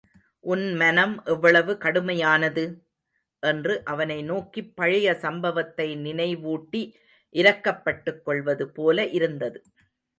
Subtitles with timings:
[0.43, 2.63] உன் மனம் எவ்வளவு கடுமையானது?
[3.43, 6.81] என்று அவனை நோக்கிப் பழைய சம்பவத்தை நினைவூட்டி
[7.35, 9.59] இரக்கப்பட்டுக் கொள்வது போல இருந்தது.